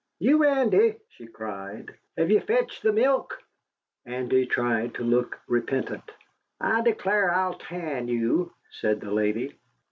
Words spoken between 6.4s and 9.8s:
"I declare I'll tan you," said the lady.